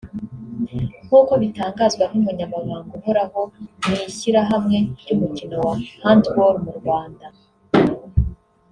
[1.05, 3.41] nk’uko bitangazwa n’umunyamabanga uhoraho
[3.85, 7.27] mu Ishyirahamwe ry’Umukino wa Handball mu Rwanda